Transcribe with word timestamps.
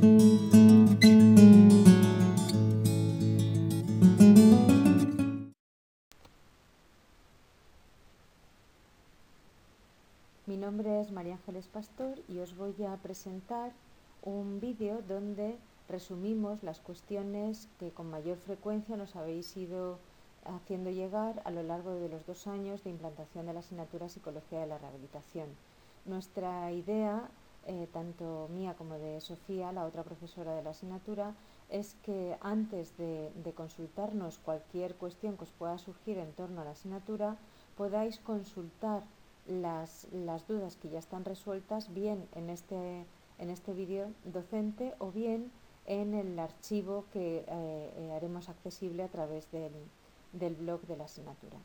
Mi 0.00 0.06
nombre 10.56 11.02
es 11.02 11.12
María 11.12 11.34
Ángeles 11.34 11.68
Pastor 11.68 12.18
y 12.28 12.38
os 12.38 12.56
voy 12.56 12.74
a 12.84 12.96
presentar 12.96 13.72
un 14.22 14.58
vídeo 14.58 15.02
donde 15.06 15.58
resumimos 15.86 16.62
las 16.62 16.80
cuestiones 16.80 17.68
que 17.78 17.90
con 17.90 18.08
mayor 18.08 18.38
frecuencia 18.38 18.96
nos 18.96 19.16
habéis 19.16 19.54
ido 19.54 19.98
haciendo 20.46 20.88
llegar 20.88 21.42
a 21.44 21.50
lo 21.50 21.62
largo 21.62 21.96
de 21.96 22.08
los 22.08 22.24
dos 22.24 22.46
años 22.46 22.82
de 22.84 22.90
implantación 22.90 23.44
de 23.44 23.52
la 23.52 23.60
asignatura 23.60 24.08
Psicología 24.08 24.60
de 24.60 24.66
la 24.66 24.78
Rehabilitación. 24.78 25.48
Nuestra 26.06 26.72
idea, 26.72 27.28
eh, 27.66 27.88
tanto 27.92 28.48
mía 28.52 28.74
como 28.74 28.98
de 28.98 29.20
Sofía, 29.20 29.72
la 29.72 29.84
otra 29.84 30.02
profesora 30.02 30.54
de 30.54 30.62
la 30.62 30.70
asignatura, 30.70 31.34
es 31.68 31.94
que 32.02 32.36
antes 32.40 32.96
de, 32.96 33.30
consultarnos 33.54 34.38
cualquier 34.38 34.94
cuestión 34.96 35.36
que 35.36 35.44
os 35.44 35.52
pueda 35.52 35.78
surgir 35.78 36.18
en 36.18 36.32
torno 36.32 36.62
a 36.62 36.64
la 36.64 36.72
asignatura, 36.72 37.36
podáis 37.76 38.18
consultar 38.18 39.02
las, 39.46 40.06
dudas 40.48 40.76
que 40.76 40.90
ya 40.90 40.98
están 40.98 41.24
resueltas 41.24 41.92
bien 41.92 42.28
en 42.34 42.50
este, 42.50 43.04
en 43.38 43.50
este 43.50 43.72
vídeo 43.72 44.08
docente 44.24 44.94
o 44.98 45.10
bien 45.10 45.50
en 45.86 46.14
el 46.14 46.38
archivo 46.38 47.04
que 47.12 47.38
eh, 47.38 47.44
eh, 47.48 48.12
haremos 48.16 48.48
accesible 48.48 49.02
a 49.02 49.08
través 49.08 49.50
del, 49.50 49.72
del 50.32 50.54
blog 50.54 50.82
de 50.82 50.96
la 50.96 51.04
asignatura. 51.04 51.58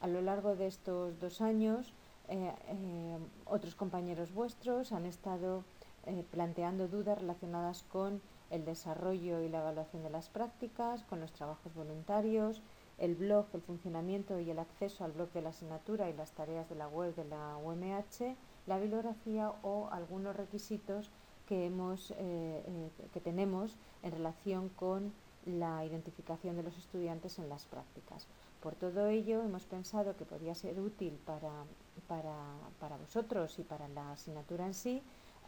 A 0.00 0.06
lo 0.06 0.22
largo 0.22 0.56
de 0.56 0.66
estos 0.66 1.18
dos 1.20 1.40
años, 1.40 1.92
eh, 2.28 2.52
eh, 2.68 3.18
otros 3.46 3.74
compañeros 3.74 4.32
vuestros 4.32 4.92
han 4.92 5.06
estado 5.06 5.64
eh, 6.06 6.24
planteando 6.30 6.88
dudas 6.88 7.18
relacionadas 7.18 7.82
con 7.84 8.20
el 8.50 8.64
desarrollo 8.64 9.40
y 9.40 9.48
la 9.48 9.60
evaluación 9.60 10.02
de 10.02 10.10
las 10.10 10.28
prácticas, 10.28 11.02
con 11.04 11.20
los 11.20 11.32
trabajos 11.32 11.74
voluntarios, 11.74 12.62
el 12.98 13.14
blog, 13.14 13.46
el 13.54 13.62
funcionamiento 13.62 14.38
y 14.40 14.50
el 14.50 14.58
acceso 14.58 15.04
al 15.04 15.12
blog 15.12 15.32
de 15.32 15.42
la 15.42 15.50
asignatura 15.50 16.08
y 16.08 16.12
las 16.12 16.32
tareas 16.32 16.68
de 16.68 16.74
la 16.74 16.88
web 16.88 17.14
de 17.14 17.24
la 17.24 17.56
UMH, 17.56 18.36
la 18.66 18.78
bibliografía 18.78 19.52
o 19.62 19.88
algunos 19.90 20.36
requisitos 20.36 21.10
que, 21.46 21.66
hemos, 21.66 22.12
que 22.12 23.20
tenemos 23.20 23.76
en 24.02 24.12
relación 24.12 24.68
con 24.68 25.12
la 25.46 25.84
identificación 25.84 26.56
de 26.56 26.62
los 26.62 26.76
estudiantes 26.76 27.38
en 27.38 27.48
las 27.48 27.64
prácticas. 27.66 28.28
Por 28.60 28.74
todo 28.74 29.06
ello, 29.06 29.42
hemos 29.42 29.64
pensado 29.64 30.16
que 30.16 30.24
podría 30.24 30.54
ser 30.54 30.78
útil 30.80 31.18
para, 31.24 31.64
para, 32.08 32.96
vosotros 32.96 33.58
y 33.58 33.62
para 33.62 33.88
la 33.88 34.12
asignatura 34.12 34.66
en 34.66 34.74
sí 34.74 35.02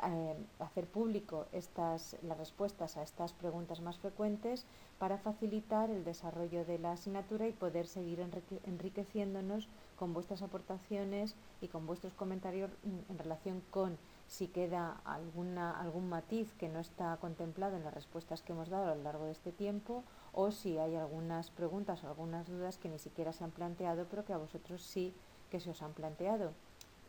eh, 0.04 0.36
hacer 0.58 0.86
público 0.86 1.46
estas, 1.52 2.16
las 2.22 2.38
respuestas 2.38 2.96
a 2.96 3.02
estas 3.02 3.32
preguntas 3.32 3.80
más 3.80 3.98
frecuentes 3.98 4.64
para 4.98 5.18
facilitar 5.18 5.90
el 5.90 6.04
desarrollo 6.04 6.64
de 6.64 6.78
la 6.78 6.92
asignatura 6.92 7.46
y 7.46 7.52
poder 7.52 7.86
seguir 7.86 8.20
enriqueciéndonos 8.64 9.68
con 9.98 10.14
vuestras 10.14 10.42
aportaciones 10.42 11.34
y 11.60 11.68
con 11.68 11.86
vuestros 11.86 12.14
comentarios 12.14 12.70
en 12.84 13.18
relación 13.18 13.62
con 13.70 13.98
si 14.32 14.48
queda 14.48 15.00
alguna, 15.04 15.78
algún 15.78 16.08
matiz 16.08 16.52
que 16.54 16.68
no 16.68 16.80
está 16.80 17.16
contemplado 17.18 17.76
en 17.76 17.84
las 17.84 17.92
respuestas 17.92 18.40
que 18.40 18.52
hemos 18.52 18.70
dado 18.70 18.90
a 18.90 18.94
lo 18.94 19.02
largo 19.02 19.26
de 19.26 19.32
este 19.32 19.52
tiempo 19.52 20.04
o 20.32 20.50
si 20.50 20.78
hay 20.78 20.96
algunas 20.96 21.50
preguntas 21.50 22.02
o 22.02 22.08
algunas 22.08 22.48
dudas 22.48 22.78
que 22.78 22.88
ni 22.88 22.98
siquiera 22.98 23.34
se 23.34 23.44
han 23.44 23.50
planteado 23.50 24.06
pero 24.10 24.24
que 24.24 24.32
a 24.32 24.38
vosotros 24.38 24.82
sí 24.82 25.12
que 25.52 25.60
se 25.60 25.70
os 25.70 25.82
han 25.82 25.92
planteado. 25.92 26.48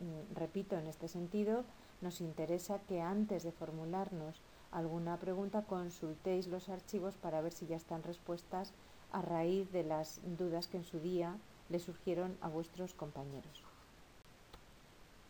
Mm, 0.04 0.36
repito, 0.36 0.78
en 0.78 0.88
este 0.88 1.08
sentido, 1.08 1.64
nos 2.02 2.20
interesa 2.20 2.80
que 2.88 3.00
antes 3.02 3.44
de 3.44 3.54
formularnos 3.54 4.42
alguna 4.72 5.16
pregunta 5.18 5.64
consultéis 5.64 6.48
los 6.48 6.68
archivos 6.68 7.16
para 7.16 7.40
ver 7.42 7.54
si 7.54 7.66
ya 7.66 7.78
están 7.78 8.04
respuestas 8.04 8.74
a 9.14 9.22
raíz 9.22 9.72
de 9.72 9.84
las 9.84 10.20
dudas 10.38 10.68
que 10.68 10.78
en 10.78 10.84
su 10.84 11.00
día 11.00 11.38
le 11.70 11.80
surgieron 11.80 12.38
a 12.42 12.50
vuestros 12.50 12.94
compañeros. 12.94 13.64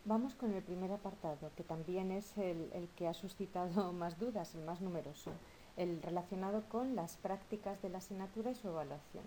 Vamos 0.06 0.34
con 0.34 0.52
el 0.52 0.62
primer 0.62 0.90
apartado, 0.90 1.50
que 1.56 1.62
también 1.62 2.10
es 2.10 2.36
el, 2.36 2.88
que 2.96 3.06
ha 3.06 3.14
suscitado 3.14 3.92
más 4.02 4.18
dudas, 4.18 4.54
el 4.56 4.64
más 4.64 4.80
numeroso, 4.80 5.30
el 5.76 6.02
relacionado 6.02 6.64
con 6.68 6.96
las 6.96 7.16
prácticas 7.16 7.80
de 7.80 7.90
la 7.90 7.98
asignatura 7.98 8.50
y 8.50 8.54
su 8.56 8.68
evaluación. 8.68 9.24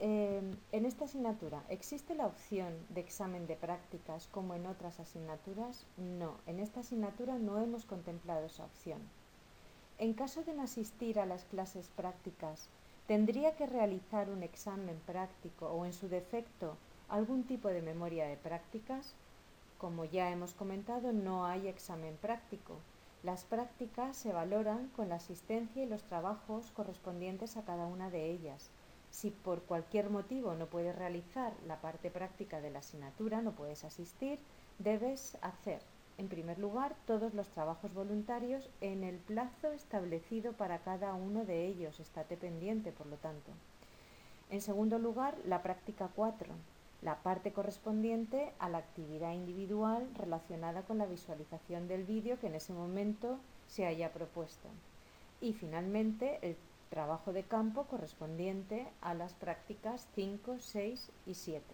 Eh, 0.00 0.40
en 0.70 0.86
esta 0.86 1.06
asignatura, 1.06 1.64
¿existe 1.68 2.14
la 2.14 2.26
opción 2.26 2.72
de 2.88 3.00
examen 3.00 3.48
de 3.48 3.56
prácticas 3.56 4.28
como 4.28 4.54
en 4.54 4.66
otras 4.66 5.00
asignaturas? 5.00 5.86
No, 5.96 6.36
en 6.46 6.60
esta 6.60 6.80
asignatura 6.80 7.36
no 7.38 7.58
hemos 7.58 7.84
contemplado 7.84 8.46
esa 8.46 8.64
opción. 8.64 9.00
En 9.98 10.14
caso 10.14 10.44
de 10.44 10.54
no 10.54 10.62
asistir 10.62 11.18
a 11.18 11.26
las 11.26 11.44
clases 11.44 11.88
prácticas, 11.88 12.68
¿tendría 13.08 13.56
que 13.56 13.66
realizar 13.66 14.30
un 14.30 14.44
examen 14.44 15.00
práctico 15.04 15.66
o 15.66 15.84
en 15.84 15.92
su 15.92 16.08
defecto 16.08 16.76
algún 17.08 17.42
tipo 17.42 17.66
de 17.66 17.82
memoria 17.82 18.26
de 18.26 18.36
prácticas? 18.36 19.16
Como 19.78 20.04
ya 20.04 20.30
hemos 20.30 20.54
comentado, 20.54 21.12
no 21.12 21.44
hay 21.44 21.66
examen 21.66 22.16
práctico. 22.18 22.76
Las 23.24 23.42
prácticas 23.44 24.16
se 24.16 24.32
valoran 24.32 24.90
con 24.94 25.08
la 25.08 25.16
asistencia 25.16 25.82
y 25.82 25.86
los 25.86 26.04
trabajos 26.04 26.70
correspondientes 26.70 27.56
a 27.56 27.64
cada 27.64 27.86
una 27.88 28.10
de 28.10 28.30
ellas. 28.30 28.70
Si 29.10 29.30
por 29.30 29.62
cualquier 29.62 30.10
motivo 30.10 30.54
no 30.54 30.66
puedes 30.66 30.94
realizar 30.94 31.52
la 31.66 31.80
parte 31.80 32.10
práctica 32.10 32.60
de 32.60 32.70
la 32.70 32.80
asignatura, 32.80 33.42
no 33.42 33.52
puedes 33.52 33.84
asistir, 33.84 34.38
debes 34.78 35.36
hacer, 35.40 35.80
en 36.18 36.28
primer 36.28 36.58
lugar, 36.58 36.94
todos 37.06 37.34
los 37.34 37.48
trabajos 37.48 37.92
voluntarios 37.94 38.68
en 38.80 39.04
el 39.04 39.16
plazo 39.16 39.72
establecido 39.72 40.52
para 40.52 40.78
cada 40.80 41.14
uno 41.14 41.44
de 41.44 41.66
ellos. 41.66 42.00
Estate 42.00 42.36
pendiente, 42.36 42.92
por 42.92 43.06
lo 43.06 43.16
tanto. 43.16 43.52
En 44.50 44.60
segundo 44.60 44.98
lugar, 44.98 45.36
la 45.44 45.62
práctica 45.62 46.10
4 46.14 46.54
la 47.02 47.22
parte 47.22 47.52
correspondiente 47.52 48.52
a 48.58 48.68
la 48.68 48.78
actividad 48.78 49.32
individual 49.32 50.08
relacionada 50.14 50.82
con 50.82 50.98
la 50.98 51.06
visualización 51.06 51.86
del 51.86 52.04
vídeo 52.04 52.40
que 52.40 52.48
en 52.48 52.56
ese 52.56 52.72
momento 52.72 53.38
se 53.68 53.86
haya 53.86 54.12
propuesto. 54.12 54.68
Y 55.40 55.52
finalmente 55.52 56.40
el 56.42 56.56
trabajo 56.88 57.32
de 57.32 57.44
campo 57.44 57.84
correspondiente 57.84 58.86
a 59.00 59.14
las 59.14 59.34
prácticas 59.34 60.06
5, 60.14 60.56
6 60.58 61.10
y 61.26 61.34
7. 61.34 61.64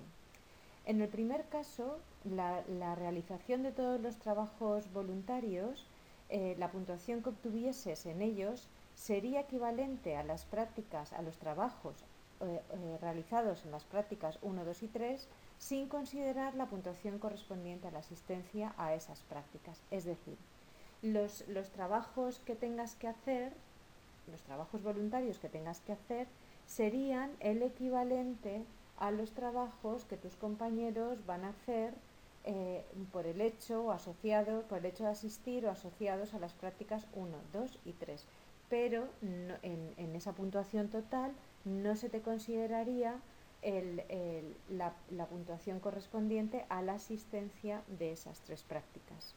En 0.87 1.01
el 1.01 1.09
primer 1.09 1.47
caso, 1.49 1.99
la, 2.25 2.63
realización 2.95 3.63
de 3.63 3.73
todos 3.73 4.01
los 4.01 4.17
trabajos 4.19 4.93
voluntarios, 4.93 5.87
eh, 6.29 6.57
la 6.59 6.71
puntuación 6.71 7.23
que 7.23 7.31
obtuvieses 7.31 8.05
en 8.07 8.21
ellos 8.21 8.69
sería 8.95 9.41
equivalente 9.41 10.17
a 10.17 10.23
las 10.23 10.45
prácticas, 10.45 11.13
a 11.13 11.23
los 11.23 11.39
trabajos 11.39 12.05
eh, 12.41 12.61
eh, 12.71 12.99
realizados 13.01 13.65
en 13.65 13.71
las 13.71 13.85
prácticas 13.85 14.39
1, 14.43 14.65
2 14.65 14.83
y 14.83 14.89
3 14.89 15.29
sin 15.59 15.89
considerar 15.89 16.55
la 16.55 16.67
puntuación 16.67 17.19
correspondiente 17.19 17.89
a 17.89 17.91
la 17.91 18.01
asistencia 18.01 18.75
a 18.77 18.95
esas 18.95 19.23
prácticas. 19.23 19.81
Es 19.91 20.05
decir, 20.05 20.37
los, 21.01 21.47
los 21.49 21.71
trabajos 21.71 22.41
que 22.41 22.57
tengas 22.57 22.95
que 22.97 23.09
hacer, 23.09 23.55
los 24.31 24.43
trabajos 24.43 24.83
voluntarios 24.83 25.39
que 25.39 25.49
tengas 25.49 25.81
que 25.81 25.93
hacer, 25.93 26.27
serían 26.67 27.31
el 27.41 27.63
equivalente 27.63 28.65
a 28.97 29.11
los 29.11 29.33
trabajos 29.33 30.05
que 30.05 30.17
tus 30.17 30.37
compañeros 30.37 31.25
van 31.27 31.45
a 31.45 31.51
hacer 31.51 31.95
eh, 32.45 32.85
por 33.13 33.27
el 33.27 33.41
hecho 33.41 33.87
por 34.69 34.79
el 34.79 34.85
hecho 34.85 35.05
de 35.05 35.11
asistir 35.11 35.67
o 35.67 35.71
asociados 35.71 36.35
a 36.35 36.39
las 36.39 36.53
prácticas 36.53 37.07
1, 37.15 37.37
2 37.53 37.79
y 37.85 37.93
3. 37.93 38.25
Pero 38.69 39.09
en, 39.23 39.93
en 39.97 40.17
esa 40.17 40.33
puntuación 40.33 40.89
total 40.89 41.33
no 41.65 41.97
se 41.97 42.09
te 42.09 42.21
consideraría 42.23 43.21
la, 44.69 45.27
puntuación 45.27 45.81
correspondiente 45.81 46.67
a 46.69 46.83
la 46.83 46.95
asistencia 46.95 47.83
de 47.99 48.13
esas 48.13 48.41
tres 48.41 48.63
prácticas. 48.63 49.35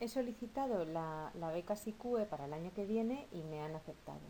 He 0.00 0.08
solicitado 0.08 0.84
la, 0.84 1.30
la, 1.34 1.52
beca 1.52 1.76
SICUE 1.76 2.26
para 2.26 2.46
el 2.46 2.52
año 2.52 2.72
que 2.74 2.84
viene 2.84 3.26
y 3.30 3.42
me 3.42 3.60
han 3.60 3.76
aceptado, 3.76 4.20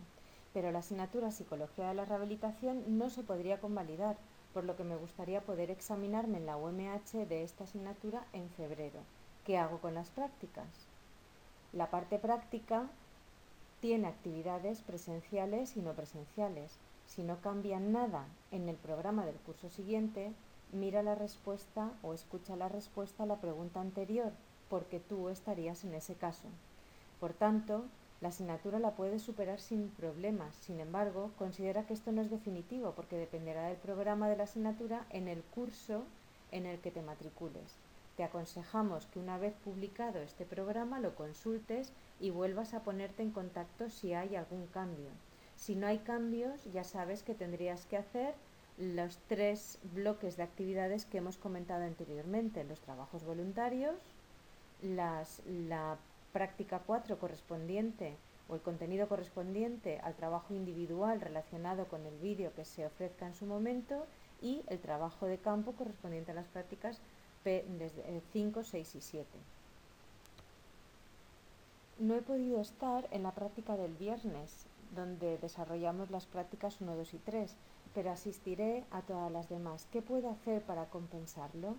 pero 0.52 0.70
la 0.70 0.80
asignatura 0.80 1.30
Psicología 1.30 1.88
de 1.88 1.94
la 1.94 2.04
Rehabilitación 2.04 2.98
no 2.98 3.08
se 3.08 3.22
podría 3.22 3.60
convalidar, 3.60 4.16
por 4.52 4.64
lo 4.64 4.76
que 4.76 4.84
me 4.84 4.96
gustaría 4.96 5.40
poder 5.40 5.70
examinarme 5.70 6.38
en 6.38 6.46
la 6.46 6.58
UMH 6.58 7.26
de 7.28 7.42
esta 7.42 7.64
asignatura 7.64 8.26
en 8.34 8.50
febrero. 8.50 9.00
¿Qué 9.44 9.56
hago 9.56 9.78
con 9.78 9.94
las 9.94 10.10
prácticas? 10.10 10.68
La 11.72 11.90
parte 11.90 12.18
práctica 12.18 12.88
tiene 13.80 14.06
actividades 14.06 14.82
presenciales 14.82 15.76
y 15.76 15.82
no 15.82 15.94
presenciales. 15.94 16.78
Si 17.06 17.22
no 17.22 17.40
cambia 17.40 17.80
nada 17.80 18.26
en 18.50 18.68
el 18.68 18.76
programa 18.76 19.26
del 19.26 19.36
curso 19.36 19.70
siguiente, 19.70 20.32
mira 20.72 21.02
la 21.02 21.14
respuesta 21.14 21.90
o 22.02 22.14
escucha 22.14 22.54
la 22.54 22.68
respuesta 22.68 23.24
a 23.24 23.26
la 23.26 23.40
pregunta 23.40 23.80
anterior, 23.80 24.32
porque 24.68 25.00
tú 25.00 25.28
estarías 25.28 25.84
en 25.84 25.94
ese 25.94 26.14
caso. 26.14 26.48
Por 27.20 27.32
tanto, 27.32 27.84
la 28.20 28.28
asignatura 28.28 28.78
la 28.78 28.92
puedes 28.92 29.22
superar 29.22 29.60
sin 29.60 29.90
problemas. 29.90 30.54
Sin 30.56 30.80
embargo, 30.80 31.32
considera 31.36 31.86
que 31.86 31.94
esto 31.94 32.12
no 32.12 32.22
es 32.22 32.30
definitivo 32.30 32.92
porque 32.92 33.16
dependerá 33.16 33.68
del 33.68 33.76
programa 33.76 34.28
de 34.28 34.36
la 34.36 34.44
asignatura 34.44 35.06
en 35.10 35.28
el 35.28 35.42
curso 35.42 36.04
en 36.50 36.66
el 36.66 36.78
que 36.80 36.90
te 36.90 37.02
matricules. 37.02 37.76
Te 38.16 38.24
aconsejamos 38.24 39.06
que 39.06 39.18
una 39.18 39.38
vez 39.38 39.54
publicado 39.64 40.20
este 40.20 40.44
programa 40.44 41.00
lo 41.00 41.16
consultes 41.16 41.92
y 42.20 42.30
vuelvas 42.30 42.72
a 42.72 42.82
ponerte 42.82 43.22
en 43.22 43.32
contacto 43.32 43.90
si 43.90 44.14
hay 44.14 44.36
algún 44.36 44.66
cambio. 44.68 45.10
Si 45.56 45.74
no 45.74 45.86
hay 45.86 45.98
cambios, 45.98 46.64
ya 46.72 46.84
sabes 46.84 47.22
que 47.22 47.34
tendrías 47.34 47.86
que 47.86 47.96
hacer 47.96 48.34
los 48.78 49.18
tres 49.28 49.78
bloques 49.94 50.36
de 50.36 50.42
actividades 50.42 51.04
que 51.04 51.18
hemos 51.18 51.38
comentado 51.38 51.84
anteriormente, 51.84 52.64
los 52.64 52.80
trabajos 52.80 53.24
voluntarios, 53.24 53.96
las, 54.82 55.42
la 55.46 55.96
práctica 56.32 56.80
4 56.84 57.18
correspondiente 57.18 58.16
o 58.48 58.54
el 58.54 58.60
contenido 58.60 59.08
correspondiente 59.08 60.00
al 60.00 60.14
trabajo 60.14 60.54
individual 60.54 61.20
relacionado 61.20 61.86
con 61.86 62.04
el 62.04 62.16
vídeo 62.18 62.52
que 62.54 62.64
se 62.64 62.84
ofrezca 62.84 63.26
en 63.26 63.34
su 63.34 63.46
momento 63.46 64.06
y 64.42 64.62
el 64.66 64.78
trabajo 64.78 65.26
de 65.26 65.38
campo 65.38 65.72
correspondiente 65.72 66.32
a 66.32 66.34
las 66.34 66.48
prácticas 66.48 67.00
P 67.42 67.64
desde 67.78 68.20
5, 68.32 68.64
6 68.64 68.94
y 68.94 69.00
7. 69.00 69.28
No 71.98 72.14
he 72.14 72.22
podido 72.22 72.60
estar 72.60 73.06
en 73.12 73.22
la 73.22 73.32
práctica 73.32 73.76
del 73.76 73.94
viernes, 73.94 74.66
donde 74.94 75.38
desarrollamos 75.38 76.10
las 76.10 76.26
prácticas 76.26 76.80
1, 76.80 76.96
2 76.96 77.14
y 77.14 77.18
3, 77.18 77.56
pero 77.94 78.10
asistiré 78.10 78.84
a 78.90 79.02
todas 79.02 79.30
las 79.30 79.48
demás. 79.48 79.86
¿Qué 79.92 80.02
puedo 80.02 80.28
hacer 80.28 80.62
para 80.62 80.86
compensarlo? 80.86 81.76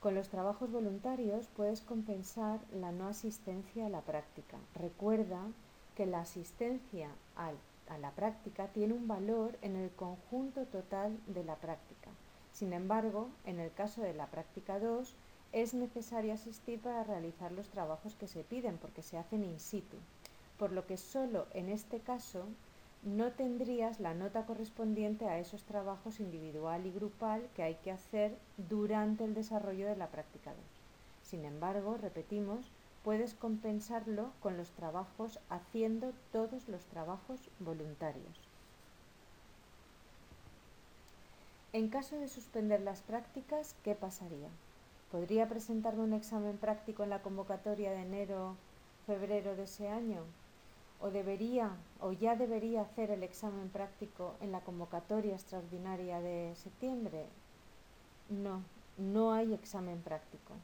Con 0.00 0.14
los 0.14 0.30
trabajos 0.30 0.72
voluntarios 0.72 1.48
puedes 1.48 1.82
compensar 1.82 2.60
la 2.72 2.90
no 2.90 3.06
asistencia 3.06 3.84
a 3.84 3.90
la 3.90 4.00
práctica. 4.00 4.56
Recuerda 4.74 5.42
que 5.94 6.06
la 6.06 6.20
asistencia 6.20 7.10
a 7.36 7.98
la 7.98 8.10
práctica 8.12 8.68
tiene 8.68 8.94
un 8.94 9.06
valor 9.06 9.58
en 9.60 9.76
el 9.76 9.90
conjunto 9.90 10.64
total 10.64 11.18
de 11.26 11.44
la 11.44 11.56
práctica. 11.56 12.08
Sin 12.50 12.72
embargo, 12.72 13.28
en 13.44 13.60
el 13.60 13.70
caso 13.74 14.00
de 14.00 14.14
la 14.14 14.28
práctica 14.28 14.80
2, 14.80 15.14
es 15.52 15.74
necesario 15.74 16.32
asistir 16.32 16.80
para 16.80 17.04
realizar 17.04 17.52
los 17.52 17.68
trabajos 17.68 18.14
que 18.14 18.26
se 18.26 18.42
piden 18.42 18.78
porque 18.78 19.02
se 19.02 19.18
hacen 19.18 19.44
in 19.44 19.60
situ, 19.60 19.98
por 20.58 20.72
lo 20.72 20.86
que 20.86 20.96
solo 20.96 21.46
en 21.52 21.68
este 21.68 22.00
caso 22.00 22.46
no 23.02 23.32
tendrías 23.32 23.98
la 23.98 24.12
nota 24.12 24.44
correspondiente 24.44 25.26
a 25.26 25.38
esos 25.38 25.64
trabajos 25.64 26.20
individual 26.20 26.84
y 26.86 26.92
grupal 26.92 27.48
que 27.54 27.62
hay 27.62 27.76
que 27.76 27.90
hacer 27.90 28.36
durante 28.56 29.24
el 29.24 29.34
desarrollo 29.34 29.86
de 29.86 29.96
la 29.96 30.10
práctica 30.10 30.50
2. 30.50 30.60
Sin 31.22 31.44
embargo, 31.44 31.96
repetimos, 31.96 32.70
puedes 33.02 33.34
compensarlo 33.34 34.32
con 34.40 34.56
los 34.56 34.72
trabajos 34.72 35.40
haciendo 35.48 36.12
todos 36.30 36.68
los 36.68 36.84
trabajos 36.86 37.50
voluntarios. 37.58 38.50
En 41.72 41.88
caso 41.88 42.16
de 42.16 42.28
suspender 42.28 42.80
las 42.82 43.00
prácticas, 43.00 43.76
¿qué 43.82 43.94
pasaría? 43.94 44.50
¿Podría 45.10 45.48
presentarme 45.48 46.02
un 46.02 46.12
examen 46.12 46.58
práctico 46.58 47.04
en 47.04 47.10
la 47.10 47.22
convocatoria 47.22 47.92
de 47.92 48.02
enero-febrero 48.02 49.56
de 49.56 49.62
ese 49.62 49.88
año? 49.88 50.24
O 51.00 51.10
debería 51.10 51.70
o 52.00 52.12
ya 52.12 52.36
debería 52.36 52.82
hacer 52.82 53.10
el 53.10 53.22
examen 53.22 53.68
práctico 53.68 54.34
en 54.40 54.52
la 54.52 54.60
convocatoria 54.60 55.34
extraordinaria 55.34 56.20
de 56.20 56.54
septiembre? 56.56 57.26
No, 58.28 58.62
no 58.98 59.32
hay 59.32 59.54
examen 59.54 60.00
práctico. 60.00 60.54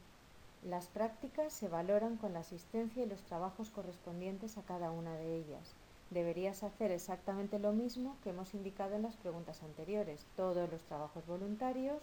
Las 0.63 0.87
prácticas 0.87 1.53
se 1.53 1.67
valoran 1.67 2.17
con 2.17 2.33
la 2.33 2.39
asistencia 2.39 3.03
y 3.03 3.07
los 3.07 3.21
trabajos 3.23 3.69
correspondientes 3.69 4.57
a 4.57 4.63
cada 4.63 4.91
una 4.91 5.15
de 5.15 5.35
ellas. 5.37 5.73
Deberías 6.09 6.63
hacer 6.63 6.91
exactamente 6.91 7.59
lo 7.59 7.73
mismo 7.73 8.15
que 8.23 8.29
hemos 8.29 8.53
indicado 8.53 8.95
en 8.95 9.03
las 9.03 9.15
preguntas 9.15 9.61
anteriores. 9.61 10.25
Todos 10.35 10.69
los 10.71 10.81
trabajos 10.83 11.25
voluntarios, 11.27 12.01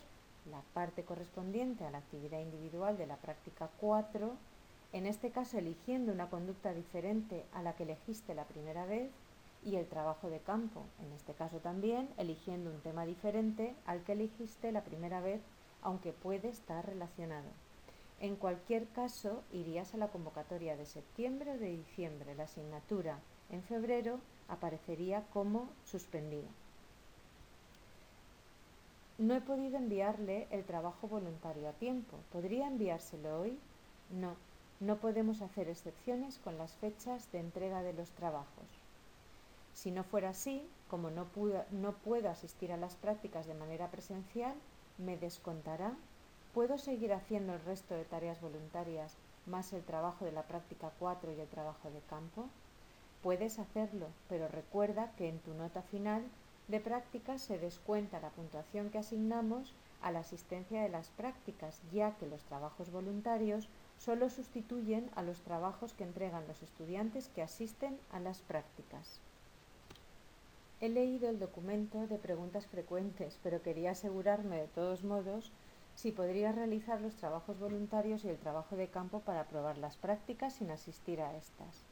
la 0.50 0.60
parte 0.74 1.04
correspondiente 1.04 1.84
a 1.84 1.90
la 1.90 1.98
actividad 1.98 2.40
individual 2.40 2.98
de 2.98 3.06
la 3.06 3.16
práctica 3.16 3.70
4 3.80 4.32
en 4.94 5.06
este 5.06 5.30
caso 5.30 5.58
eligiendo 5.58 6.12
una 6.12 6.30
conducta 6.30 6.72
diferente 6.72 7.44
a 7.52 7.62
la 7.62 7.74
que 7.74 7.82
elegiste 7.82 8.34
la 8.34 8.44
primera 8.44 8.86
vez, 8.86 9.10
y 9.64 9.76
el 9.76 9.86
trabajo 9.86 10.30
de 10.30 10.40
campo, 10.40 10.84
en 11.00 11.12
este 11.12 11.32
caso 11.32 11.58
también 11.58 12.08
eligiendo 12.16 12.70
un 12.70 12.80
tema 12.80 13.04
diferente 13.04 13.74
al 13.86 14.04
que 14.04 14.12
elegiste 14.12 14.70
la 14.72 14.84
primera 14.84 15.20
vez, 15.20 15.40
aunque 15.82 16.12
puede 16.12 16.48
estar 16.48 16.86
relacionado. 16.86 17.48
En 18.20 18.36
cualquier 18.36 18.86
caso, 18.88 19.42
irías 19.52 19.92
a 19.94 19.96
la 19.96 20.08
convocatoria 20.08 20.76
de 20.76 20.86
septiembre 20.86 21.52
o 21.52 21.58
de 21.58 21.70
diciembre. 21.70 22.34
La 22.34 22.44
asignatura 22.44 23.18
en 23.50 23.62
febrero 23.62 24.20
aparecería 24.48 25.24
como 25.32 25.68
suspendida. 25.84 26.48
No 29.18 29.34
he 29.34 29.40
podido 29.40 29.76
enviarle 29.76 30.46
el 30.50 30.64
trabajo 30.64 31.08
voluntario 31.08 31.68
a 31.68 31.72
tiempo. 31.72 32.18
¿Podría 32.32 32.66
enviárselo 32.66 33.40
hoy? 33.40 33.58
No, 34.10 34.36
no 34.84 34.96
podemos 34.98 35.40
hacer 35.40 35.68
excepciones 35.68 36.38
con 36.38 36.58
las 36.58 36.72
fechas 36.74 37.30
de 37.32 37.40
entrega 37.40 37.82
de 37.82 37.94
los 37.94 38.10
trabajos. 38.10 38.66
Si 39.72 39.90
no 39.90 40.04
fuera 40.04 40.30
así, 40.30 40.68
como 40.88 41.10
no, 41.10 41.24
puedo, 41.24 42.30
asistir 42.30 42.70
a 42.70 42.76
las 42.76 42.94
prácticas 42.94 43.46
de 43.46 43.54
manera 43.54 43.90
presencial, 43.90 44.54
me 44.98 45.16
descontará. 45.16 45.92
¿Puedo 46.52 46.78
seguir 46.78 47.12
haciendo 47.12 47.54
el 47.54 47.64
resto 47.64 47.94
de 47.94 48.04
tareas 48.04 48.40
voluntarias 48.40 49.16
más 49.46 49.72
el 49.72 49.82
trabajo 49.82 50.24
de 50.24 50.32
la 50.32 50.42
práctica 50.42 50.92
4 50.98 51.32
y 51.32 51.40
el 51.40 51.48
trabajo 51.48 51.90
de 51.90 52.00
campo? 52.08 52.46
Puedes 53.22 53.58
hacerlo, 53.58 54.06
pero 54.28 54.48
recuerda 54.48 55.12
que 55.16 55.28
en 55.28 55.40
tu 55.40 55.54
nota 55.54 55.82
final 55.82 56.22
de 56.68 56.78
prácticas 56.78 57.42
se 57.42 57.58
descuenta 57.58 58.20
la 58.20 58.30
puntuación 58.30 58.90
que 58.90 58.98
asignamos 58.98 59.74
a 60.02 60.12
la 60.12 60.20
asistencia 60.20 60.82
de 60.82 60.90
las 60.90 61.08
prácticas, 61.08 61.80
ya 61.92 62.12
que 62.18 62.26
los 62.26 62.44
trabajos 62.44 62.92
voluntarios 62.92 63.68
solo 64.04 64.28
sustituyen 64.28 65.10
a 65.14 65.22
los 65.22 65.40
trabajos 65.40 65.94
que 65.94 66.04
entregan 66.04 66.46
los 66.46 66.62
estudiantes 66.62 67.28
que 67.28 67.40
asisten 67.40 67.98
a 68.12 68.20
las 68.20 68.42
prácticas. 68.42 69.18
He 70.82 70.90
leído 70.90 71.30
el 71.30 71.38
documento 71.38 72.06
de 72.06 72.18
preguntas 72.18 72.66
frecuentes, 72.66 73.38
pero 73.42 73.62
quería 73.62 73.92
asegurarme 73.92 74.58
de 74.58 74.68
todos 74.68 75.04
modos 75.04 75.52
si 75.94 76.12
podría 76.12 76.52
realizar 76.52 77.00
los 77.00 77.14
trabajos 77.14 77.58
voluntarios 77.58 78.24
y 78.24 78.28
el 78.28 78.36
trabajo 78.36 78.76
de 78.76 78.88
campo 78.88 79.20
para 79.20 79.40
aprobar 79.40 79.78
las 79.78 79.96
prácticas 79.96 80.52
sin 80.54 80.70
asistir 80.70 81.22
a 81.22 81.34
estas. 81.36 81.84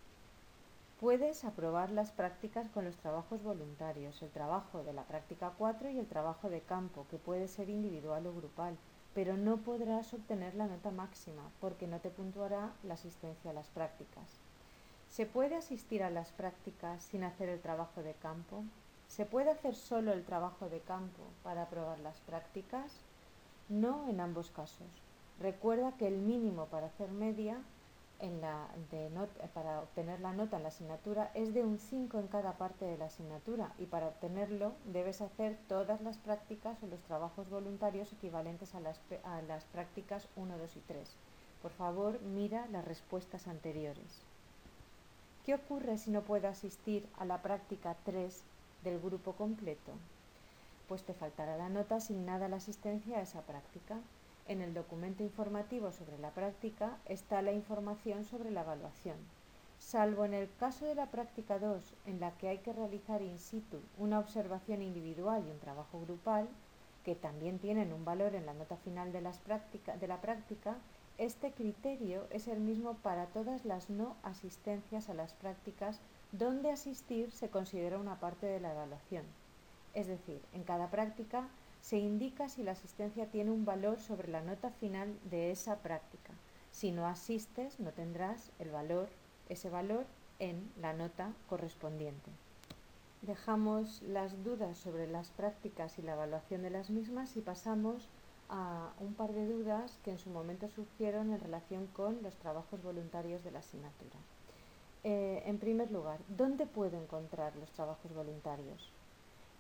Puedes 1.00 1.44
aprobar 1.44 1.91
las 1.91 2.11
prácticas 2.11 2.69
con 2.69 2.85
los 2.85 2.97
trabajos 2.97 3.43
voluntarios, 3.43 4.20
el 4.20 4.31
trabajo 4.31 4.82
de 4.82 4.93
la 4.93 5.05
práctica 5.05 5.53
4 5.56 5.88
y 5.88 5.99
el 5.99 6.06
trabajo 6.06 6.50
de 6.50 6.61
campo, 6.61 7.06
que 7.11 7.17
puede 7.17 7.49
ser 7.49 7.70
individual 7.70 8.26
o 8.26 8.35
grupal 8.35 8.76
pero 9.14 9.37
no 9.37 9.59
podrás 9.59 10.14
obtener 10.14 10.55
la 10.55 10.67
nota 10.67 10.91
máxima 10.91 11.43
porque 11.61 11.87
no 11.87 12.00
te 12.00 12.11
puntuará 12.11 12.73
la 12.83 12.95
asistencia 12.95 13.50
a 13.50 13.54
las 13.54 13.69
prácticas. 13.69 14.40
¿Se 15.09 15.26
puede 15.26 15.57
asistir 15.57 16.02
a 16.02 16.11
las 16.11 16.33
prácticas 16.33 17.02
sin 17.02 17.25
hacer 17.25 17.49
el 17.49 17.61
trabajo 17.61 18.02
de 18.02 18.14
campo? 18.14 18.64
¿Se 19.09 19.26
puede 19.26 19.50
hacer 19.50 19.75
solo 19.75 20.12
el 20.12 20.25
trabajo 20.25 20.71
de 20.71 20.81
campo 20.81 21.23
para 21.42 21.64
aprobar 21.64 21.99
las 22.00 22.21
prácticas? 22.21 22.92
No 23.69 24.09
en 24.09 24.21
ambos 24.21 24.50
casos. 24.50 24.88
Recuerda 25.38 25.92
que 25.99 26.09
el 26.09 26.16
mínimo 26.16 26.66
para 26.66 26.87
hacer 26.87 27.11
media 27.11 27.59
para 29.52 29.81
obtener 29.81 30.21
la 30.21 30.33
nota 30.33 30.57
en 30.57 30.62
la 30.62 30.69
asignatura 30.69 31.31
es 31.35 31.52
de 31.55 31.64
un 31.64 31.79
5 31.79 32.21
en 32.21 32.29
cada 32.29 32.52
parte 32.52 32.85
de 32.85 32.97
la 32.97 33.07
asignatura 33.07 33.73
y 33.79 33.87
para 33.87 34.09
obtenerlo 34.09 34.73
debes 34.87 35.21
hacer 35.21 35.59
todas 35.69 36.00
las 36.02 36.19
prácticas 36.19 36.83
o 36.83 36.87
los 36.87 37.00
trabajos 37.02 37.50
voluntarios 37.50 38.12
equivalentes 38.12 38.75
a 38.75 38.81
las, 38.81 39.00
a 39.25 39.43
las 39.43 39.64
prácticas 39.64 40.29
1, 40.37 40.59
2 40.59 40.76
y 40.76 40.81
3. 40.81 41.17
Por 41.62 41.71
favor, 41.73 42.21
mira 42.23 42.67
las 42.69 42.85
respuestas 42.85 43.47
anteriores. 43.47 44.23
¿Qué 45.45 45.55
ocurre 45.55 45.99
si 45.99 46.11
no 46.11 46.23
puedo 46.23 46.49
asistir 46.49 47.09
a 47.19 47.25
la 47.25 47.43
práctica 47.43 47.97
3 48.05 48.43
del 48.85 49.00
grupo 49.00 49.33
completo? 49.33 49.93
Pues 50.88 51.02
te 51.02 51.14
faltará 51.14 51.57
la 51.57 51.69
nota 51.69 51.97
asignada 51.97 52.47
a 52.47 52.49
la 52.49 52.57
asistencia 52.57 53.19
a 53.19 53.23
esa 53.23 53.43
práctica. 53.43 53.97
En 54.46 54.61
el 54.61 54.75
documento 54.75 55.22
informativo 55.22 55.92
sobre 55.92 56.18
la 56.18 56.30
práctica 56.30 56.99
está 57.06 57.42
la 57.42 57.52
información 57.52 58.25
sobre 58.25 58.50
la 58.50 58.62
evaluación. 58.62 59.16
Salvo 59.78 60.25
en 60.25 60.34
el 60.34 60.49
caso 60.58 60.84
de 60.84 60.94
la 60.94 61.06
práctica 61.06 61.58
2, 61.58 61.94
en 62.06 62.20
la 62.20 62.32
que 62.38 62.49
hay 62.49 62.58
que 62.58 62.72
realizar 62.72 63.22
in 63.22 63.38
situ 63.38 63.80
una 63.99 64.18
observación 64.18 64.82
individual 64.82 65.44
y 65.46 65.50
un 65.50 65.58
trabajo 65.58 66.00
grupal, 66.00 66.49
que 67.04 67.14
también 67.14 67.58
tienen 67.58 67.92
un 67.92 68.04
valor 68.04 68.34
en 68.34 68.46
la 68.46 68.54
nota 68.54 68.76
final 68.76 69.12
de, 69.12 69.20
de 69.20 70.08
la 70.08 70.20
práctica, 70.20 70.76
este 71.18 71.52
criterio 71.52 72.26
es 72.30 72.49
el 72.49 72.61
mismo 72.61 72.94
para 72.94 73.26
todas 73.26 73.64
las 73.64 73.90
no 73.90 74.16
asistencias 74.22 75.08
a 75.08 75.14
las 75.14 75.34
prácticas 75.34 76.00
donde 76.32 76.70
asistir 76.70 77.30
se 77.30 77.50
considera 77.50 77.99
una 77.99 78.18
parte 78.18 78.46
de 78.46 78.61
la 78.61 78.72
evaluación. 78.72 79.25
Es 79.94 80.06
decir, 80.06 80.40
en 80.52 80.64
cada 80.64 80.90
práctica 80.90 81.49
se 81.83 81.99
indica 81.99 82.49
si 82.49 82.62
la 82.62 82.73
asistencia 82.73 83.27
tiene 83.27 83.51
un 83.51 83.65
valor 83.65 83.99
sobre 83.99 84.29
la 84.29 84.41
nota 84.41 84.71
final 84.71 85.19
de 85.29 85.51
esa 85.51 85.79
práctica. 85.79 86.33
Si 86.71 86.93
no 86.93 87.07
asistes, 87.07 87.81
no 87.81 87.91
tendrás 87.91 88.53
el 88.61 88.71
valor, 88.71 89.09
ese 89.49 89.69
valor 89.69 90.07
en 90.39 90.71
la 90.81 90.93
nota 90.93 91.33
correspondiente. 91.49 92.31
Dejamos 93.21 94.01
las 94.03 94.43
dudas 94.45 94.79
sobre 94.79 95.09
las 95.09 95.33
prácticas 95.33 95.99
y 95.99 96.03
la 96.03 96.12
evaluación 96.12 96.62
de 96.62 96.71
las 96.71 96.89
mismas 96.89 97.37
y 97.37 97.41
pasamos 97.41 98.09
a 98.49 98.93
un 99.01 99.15
par 99.15 99.33
de 99.33 99.47
dudas 99.47 99.99
que 100.05 100.12
en 100.12 100.19
su 100.19 100.31
momento 100.31 100.69
surgieron 100.69 101.33
en 101.33 101.41
relación 101.41 101.89
con 101.89 102.23
los 102.23 102.37
trabajos 102.37 102.83
voluntarios 102.83 103.43
de 103.43 103.51
la 103.51 103.59
asignatura. 103.59 104.17
Eh, 105.05 105.43
en 105.47 105.59
primer 105.59 105.91
lugar, 105.91 106.21
¿dónde 106.29 106.67
puedo 106.67 107.01
encontrar 107.01 107.57
los 107.57 107.73
trabajos 107.73 108.15
voluntarios? 108.15 108.93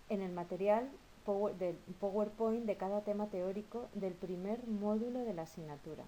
En 0.08 0.22
el 0.22 0.30
material 0.30 0.88
del 1.58 1.76
PowerPoint 2.00 2.64
de 2.64 2.76
cada 2.76 3.02
tema 3.02 3.28
teórico 3.28 3.88
del 3.94 4.12
primer 4.12 4.66
módulo 4.66 5.20
de 5.20 5.34
la 5.34 5.42
asignatura. 5.42 6.04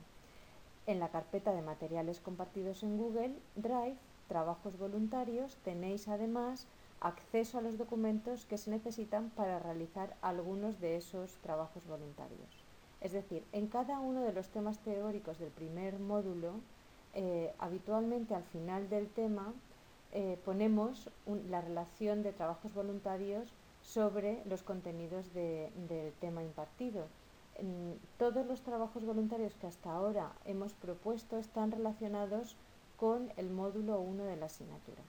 En 0.87 0.99
la 0.99 1.09
carpeta 1.09 1.53
de 1.53 1.63
materiales 1.63 2.21
compartidos 2.21 2.83
en 2.83 2.99
Google 2.99 3.35
Drive, 3.55 3.97
trabajos 4.29 4.77
voluntarios, 4.79 5.57
tenéis 5.65 6.09
además 6.09 6.67
acceso 7.01 7.59
a 7.59 7.63
los 7.63 7.79
documentos 7.79 8.45
que 8.47 8.59
se 8.59 8.71
necesitan 8.71 9.31
para 9.31 9.59
realizar 9.59 10.17
algunos 10.21 10.81
de 10.81 10.97
esos 10.97 11.37
trabajos 11.37 11.87
voluntarios. 11.87 12.65
Es 13.01 13.13
decir, 13.13 13.45
en 13.53 13.69
cada 13.69 14.01
uno 14.01 14.23
de 14.23 14.33
los 14.33 14.49
temas 14.49 14.79
teóricos 14.79 15.39
del 15.39 15.51
primer 15.51 15.99
módulo, 15.99 16.55
eh, 17.13 17.53
habitualmente 17.59 18.35
al 18.35 18.45
final 18.45 18.89
del 18.89 19.09
tema 19.09 19.53
eh, 20.13 20.39
ponemos 20.45 21.11
la 21.51 21.61
relación 21.61 22.23
de 22.23 22.33
trabajos 22.33 22.73
voluntarios 22.73 23.53
sobre 23.85 24.43
los 24.47 24.63
contenidos 24.63 25.33
del 25.33 26.13
tema 26.21 26.43
impartido. 26.43 27.07
todos 28.19 28.45
los 28.47 28.63
trabajos 28.63 29.05
voluntarios 29.05 29.55
que 29.55 29.69
hasta 29.69 29.93
ahora 29.93 30.33
hemos 30.45 30.73
propuesto 30.73 31.39
están 31.39 31.71
relacionados 31.71 32.57
con 32.97 33.33
el 33.37 33.51
módulo 33.51 34.01
1 34.01 34.25
de 34.25 34.37
la 34.37 34.47
asignatura. 34.47 35.03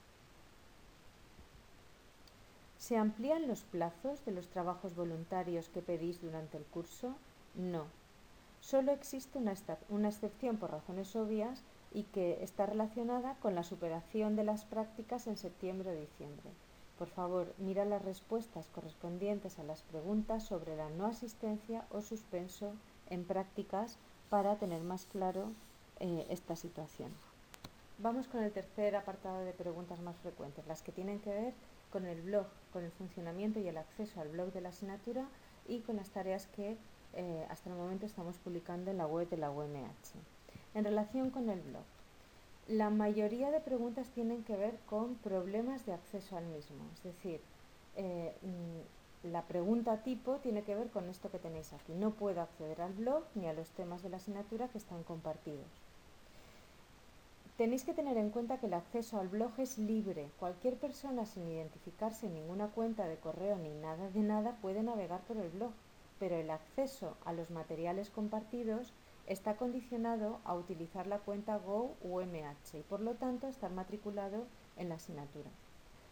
¿Se 2.78 2.96
amplían 2.96 3.48
los 3.48 3.62
plazos 3.64 4.24
de 4.24 4.32
los 4.32 4.48
trabajos 4.48 4.94
voluntarios 4.94 5.68
que 5.70 5.82
pedís 5.82 6.20
durante 6.20 6.56
el 6.56 6.64
curso? 6.64 7.16
No. 7.56 7.86
Solo 8.60 8.92
existe 8.92 9.38
una, 9.38 9.54
una 9.88 10.08
excepción 10.08 10.58
por 10.58 10.70
razones 10.70 11.16
obvias 11.16 11.64
y 11.92 12.04
que 12.04 12.44
está 12.44 12.66
relacionada 12.66 13.34
con 13.40 13.54
la 13.54 13.64
superación 13.64 14.36
de 14.36 14.44
las 14.44 14.64
prácticas 14.64 15.26
en 15.26 15.36
septiembre 15.36 15.90
o 15.90 15.94
diciembre. 15.94 16.50
Por 16.98 17.08
favor, 17.08 17.54
mira 17.58 17.84
las 17.84 18.02
respuestas 18.02 18.68
correspondientes 18.70 19.58
a 19.58 19.64
las 19.64 19.82
preguntas 19.82 20.44
sobre 20.44 20.76
la 20.76 20.88
no 20.88 21.06
asistencia 21.06 21.84
o 21.90 22.00
suspenso 22.00 22.72
en 23.10 23.24
prácticas 23.24 23.98
para 24.30 24.56
tener 24.56 24.82
más 24.82 25.04
claro 25.06 25.52
eh, 26.00 26.26
esta 26.30 26.56
situación. 26.56 27.10
Vamos 27.98 28.28
con 28.28 28.42
el 28.42 28.52
tercer 28.52 28.96
apartado 28.96 29.40
de 29.44 29.52
preguntas 29.52 30.00
más 30.00 30.16
frecuentes, 30.16 30.66
las 30.66 30.82
que 30.82 30.92
tienen 30.92 31.20
que 31.20 31.30
ver 31.30 31.54
con 31.90 32.06
el 32.06 32.20
blog, 32.22 32.46
con 32.72 32.84
el 32.84 32.90
funcionamiento 32.92 33.58
y 33.58 33.68
el 33.68 33.78
acceso 33.78 34.20
al 34.20 34.28
blog 34.28 34.52
de 34.52 34.60
la 34.60 34.70
asignatura 34.70 35.26
y 35.66 35.80
con 35.80 35.96
las 35.96 36.10
tareas 36.10 36.46
que 36.48 36.76
eh, 37.14 37.46
hasta 37.50 37.70
el 37.70 37.76
momento 37.76 38.04
estamos 38.04 38.36
publicando 38.38 38.90
en 38.90 38.98
la 38.98 39.06
web 39.06 39.28
de 39.28 39.38
la 39.38 39.50
UMH. 39.50 40.14
En 40.74 40.84
relación 40.84 41.30
con 41.30 41.48
el 41.48 41.60
blog, 41.60 41.84
la 42.68 42.90
mayoría 42.90 43.50
de 43.50 43.60
preguntas 43.60 44.08
tienen 44.10 44.42
que 44.44 44.56
ver 44.56 44.78
con 44.86 45.14
problemas 45.16 45.86
de 45.86 45.92
acceso 45.92 46.36
al 46.36 46.46
mismo, 46.46 46.84
es 46.94 47.02
decir, 47.02 47.40
eh, 47.96 48.34
mm, 48.42 49.30
la 49.32 49.42
pregunta 49.42 50.02
tipo 50.02 50.36
tiene 50.36 50.62
que 50.62 50.74
ver 50.74 50.90
con 50.90 51.08
esto 51.08 51.30
que 51.30 51.38
tenéis 51.38 51.72
aquí. 51.72 51.92
No 51.94 52.12
puedo 52.12 52.40
acceder 52.40 52.80
al 52.80 52.92
blog 52.92 53.24
ni 53.34 53.48
a 53.48 53.54
los 53.54 53.70
temas 53.70 54.02
de 54.02 54.08
la 54.08 54.18
asignatura 54.18 54.68
que 54.68 54.78
están 54.78 55.02
compartidos. 55.02 55.66
Tenéis 57.56 57.84
que 57.84 57.94
tener 57.94 58.18
en 58.18 58.30
cuenta 58.30 58.58
que 58.58 58.66
el 58.66 58.74
acceso 58.74 59.18
al 59.18 59.28
blog 59.28 59.50
es 59.58 59.78
libre. 59.78 60.28
Cualquier 60.38 60.76
persona 60.76 61.24
sin 61.24 61.48
identificarse 61.48 62.26
en 62.26 62.34
ninguna 62.34 62.68
cuenta 62.68 63.08
de 63.08 63.16
correo 63.16 63.56
ni 63.56 63.70
nada 63.70 64.10
de 64.10 64.20
nada 64.20 64.58
puede 64.60 64.82
navegar 64.82 65.22
por 65.22 65.38
el 65.38 65.48
blog, 65.48 65.72
pero 66.18 66.36
el 66.36 66.50
acceso 66.50 67.16
a 67.24 67.32
los 67.32 67.50
materiales 67.50 68.10
compartidos 68.10 68.92
está 69.26 69.56
condicionado 69.56 70.38
a 70.44 70.54
utilizar 70.54 71.06
la 71.06 71.18
cuenta 71.18 71.56
Go 71.58 71.94
UMH 72.02 72.78
y 72.78 72.82
por 72.82 73.00
lo 73.00 73.14
tanto 73.14 73.48
estar 73.48 73.70
matriculado 73.70 74.46
en 74.76 74.88
la 74.88 74.96
asignatura. 74.96 75.50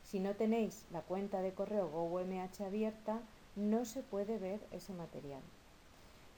Si 0.02 0.20
no 0.20 0.34
tenéis 0.34 0.84
la 0.92 1.02
cuenta 1.02 1.40
de 1.40 1.52
correo 1.52 1.88
Go 1.88 2.04
UMH 2.04 2.64
abierta, 2.64 3.20
no 3.56 3.84
se 3.84 4.02
puede 4.02 4.38
ver 4.38 4.60
ese 4.72 4.92
material. 4.92 5.42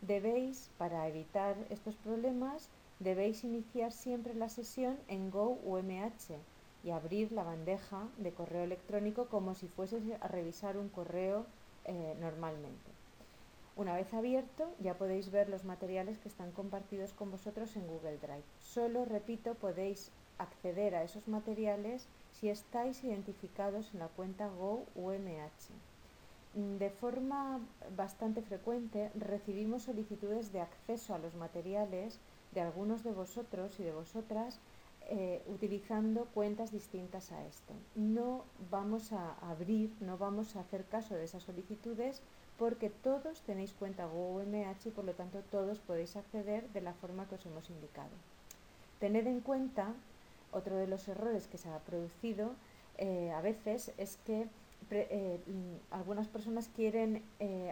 Debéis, 0.02 0.70
para 0.78 1.08
evitar 1.08 1.56
estos 1.70 1.96
problemas, 1.96 2.68
debéis 3.00 3.42
iniciar 3.44 3.92
siempre 3.92 4.34
la 4.34 4.48
sesión 4.48 4.98
en 5.08 5.30
Go 5.30 5.58
UMH 5.64 6.36
y 6.84 6.90
abrir 6.90 7.32
la 7.32 7.42
bandeja 7.42 8.06
de 8.18 8.32
correo 8.32 8.62
electrónico 8.62 9.26
como 9.26 9.54
si 9.54 9.66
fuese 9.66 10.00
a 10.20 10.28
revisar 10.28 10.76
un 10.76 10.88
correo 10.88 11.46
eh, 11.84 12.16
normalmente. 12.20 12.90
Una 13.76 13.94
vez 13.94 14.14
abierto, 14.14 14.74
ya 14.80 14.96
podéis 14.96 15.30
ver 15.30 15.50
los 15.50 15.64
materiales 15.64 16.18
que 16.18 16.28
están 16.28 16.50
compartidos 16.50 17.12
con 17.12 17.30
vosotros 17.30 17.76
en 17.76 17.86
Google 17.86 18.16
Drive. 18.16 18.42
Solo, 18.58 19.04
repito, 19.04 19.54
podéis 19.54 20.10
acceder 20.38 20.94
a 20.94 21.02
esos 21.02 21.28
materiales 21.28 22.08
si 22.32 22.48
estáis 22.48 23.04
identificados 23.04 23.92
en 23.92 24.00
la 24.00 24.08
cuenta 24.08 24.48
Go 24.48 24.86
UMH. 24.94 25.74
De 26.54 26.88
forma 26.88 27.60
bastante 27.94 28.40
frecuente 28.40 29.10
recibimos 29.14 29.82
solicitudes 29.82 30.54
de 30.54 30.62
acceso 30.62 31.14
a 31.14 31.18
los 31.18 31.34
materiales 31.34 32.18
de 32.52 32.62
algunos 32.62 33.04
de 33.04 33.12
vosotros 33.12 33.78
y 33.78 33.82
de 33.82 33.92
vosotras 33.92 34.58
eh, 35.08 35.42
utilizando 35.48 36.24
cuentas 36.32 36.72
distintas 36.72 37.30
a 37.30 37.44
esto. 37.44 37.74
No 37.94 38.44
vamos 38.70 39.12
a 39.12 39.34
abrir, 39.34 39.94
no 40.00 40.16
vamos 40.16 40.56
a 40.56 40.60
hacer 40.60 40.86
caso 40.86 41.14
de 41.14 41.24
esas 41.24 41.42
solicitudes 41.42 42.22
porque 42.58 42.90
todos 42.90 43.42
tenéis 43.42 43.72
cuenta 43.72 44.06
GoUMH 44.06 44.86
y 44.86 44.90
por 44.90 45.04
lo 45.04 45.14
tanto 45.14 45.42
todos 45.50 45.78
podéis 45.78 46.16
acceder 46.16 46.68
de 46.70 46.80
la 46.80 46.94
forma 46.94 47.28
que 47.28 47.34
os 47.34 47.46
hemos 47.46 47.68
indicado. 47.70 48.10
Tened 48.98 49.26
en 49.26 49.40
cuenta, 49.40 49.92
otro 50.52 50.76
de 50.76 50.86
los 50.86 51.06
errores 51.08 51.46
que 51.48 51.58
se 51.58 51.68
ha 51.68 51.78
producido 51.80 52.54
eh, 52.98 53.30
a 53.32 53.40
veces 53.42 53.92
es 53.98 54.18
que 54.24 54.48
eh, 54.90 55.40
mm, 55.46 55.92
algunas 55.94 56.28
personas 56.28 56.70
quieren 56.74 57.22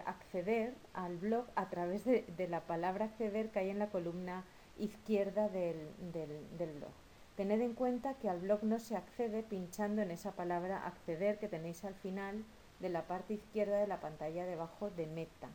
acceder 0.05 0.75
al 0.93 1.17
blog 1.17 1.47
a 1.55 1.69
través 1.69 2.05
de, 2.05 2.25
de 2.37 2.49
la 2.49 2.61
palabra 2.61 3.07
acceder 3.07 3.51
que 3.51 3.61
hay 3.61 3.71
en 3.71 3.79
la 3.79 3.89
columna 3.89 4.45
izquierda 4.79 5.49
del, 5.49 5.89
blog. 6.77 6.91
Tened 7.37 7.61
en 7.61 7.75
cuenta 7.75 8.15
que 8.15 8.29
al 8.29 8.41
blog 8.41 8.63
no 8.63 8.79
se 8.79 8.97
accede 8.97 9.43
pinchando 9.43 10.03
en 10.03 10.11
esa 10.11 10.33
palabra 10.33 10.87
acceder 10.87 11.39
que 11.39 11.49
tenéis 11.49 11.85
al 11.85 11.95
final 11.95 12.45
de 12.81 12.89
la 12.89 13.07
parte 13.07 13.35
izquierda 13.35 13.79
de 13.79 13.87
la 13.87 14.01
pantalla 14.01 14.47
debajo 14.47 14.91
de 14.91 15.07
Meta. 15.07 15.49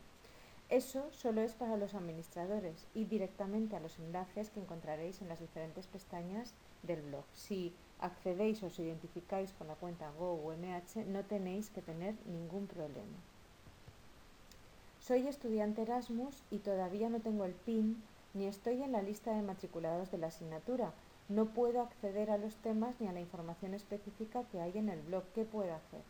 Eso 0.70 1.10
solo 1.10 1.40
es 1.40 1.54
para 1.54 1.76
los 1.76 1.94
administradores 1.94 2.86
y 2.94 3.04
directamente 3.04 3.74
a 3.74 3.80
los 3.80 3.98
enlaces 3.98 4.50
que 4.50 4.60
encontraréis 4.60 5.20
en 5.20 5.28
las 5.28 5.40
diferentes 5.40 5.88
pestañas 5.88 6.54
del 6.84 7.02
blog. 7.02 7.24
Si 7.34 7.74
accedéis 7.98 8.62
o 8.62 8.66
os 8.66 8.78
identificáis 8.78 9.52
con 9.52 9.66
la 9.66 9.74
cuenta 9.74 10.12
Go 10.18 10.34
o 10.34 10.54
no 10.54 11.24
tenéis 11.24 11.70
que 11.70 11.82
tener 11.82 12.14
ningún 12.26 12.68
problema. 12.68 13.18
Soy 15.00 15.26
estudiante 15.26 15.82
Erasmus 15.82 16.44
y 16.52 16.58
todavía 16.58 17.08
no 17.08 17.20
tengo 17.20 17.44
el 17.44 17.52
PIN 17.52 18.00
ni 18.32 18.46
estoy 18.46 18.82
en 18.82 18.92
la 18.92 19.02
lista 19.02 19.34
de 19.34 19.42
matriculados 19.42 20.12
de 20.12 20.18
la 20.18 20.28
asignatura. 20.28 20.92
No 21.28 21.46
puedo 21.46 21.80
acceder 21.80 22.30
a 22.30 22.38
los 22.38 22.54
temas 22.56 22.94
ni 23.00 23.08
a 23.08 23.12
la 23.12 23.20
información 23.20 23.74
específica 23.74 24.44
que 24.52 24.60
hay 24.60 24.78
en 24.78 24.88
el 24.88 25.00
blog. 25.02 25.24
¿Qué 25.34 25.44
puedo 25.44 25.74
hacer? 25.74 26.02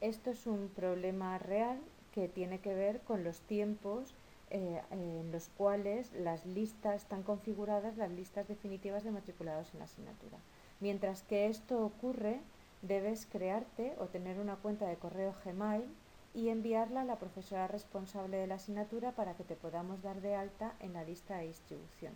Esto 0.00 0.30
es 0.30 0.46
un 0.46 0.68
problema 0.68 1.36
real 1.38 1.78
que 2.12 2.26
tiene 2.26 2.60
que 2.60 2.74
ver 2.74 3.00
con 3.00 3.22
los 3.22 3.40
tiempos 3.40 4.14
eh, 4.48 4.80
en 4.90 5.30
los 5.30 5.48
cuales 5.50 6.10
las 6.12 6.46
listas 6.46 7.02
están 7.02 7.22
configuradas, 7.22 7.96
las 7.98 8.10
listas 8.10 8.48
definitivas 8.48 9.04
de 9.04 9.10
matriculados 9.10 9.72
en 9.72 9.80
la 9.80 9.84
asignatura. 9.84 10.38
Mientras 10.80 11.22
que 11.22 11.46
esto 11.46 11.84
ocurre, 11.84 12.40
debes 12.80 13.26
crearte 13.26 13.94
o 13.98 14.06
tener 14.06 14.38
una 14.40 14.56
cuenta 14.56 14.88
de 14.88 14.96
correo 14.96 15.34
Gmail 15.44 15.84
y 16.32 16.48
enviarla 16.48 17.02
a 17.02 17.04
la 17.04 17.18
profesora 17.18 17.68
responsable 17.68 18.38
de 18.38 18.46
la 18.46 18.54
asignatura 18.54 19.12
para 19.12 19.34
que 19.34 19.44
te 19.44 19.54
podamos 19.54 20.00
dar 20.02 20.22
de 20.22 20.34
alta 20.34 20.72
en 20.80 20.94
la 20.94 21.04
lista 21.04 21.36
de 21.36 21.48
distribución. 21.48 22.14